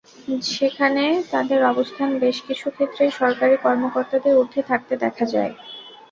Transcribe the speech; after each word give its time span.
সেখানে 0.51 1.03
তাঁদের 1.31 1.61
অবস্থান 1.71 2.09
বেশ 2.21 2.37
কিছু 2.47 2.67
ক্ষেত্রেই 2.69 3.11
সরকারি 3.19 3.55
কর্মকর্তাদের 3.57 4.37
ঊর্ধ্বে 4.39 4.61
থাকতে 4.69 4.93
দেখা 5.03 5.25
যায়। 5.33 5.53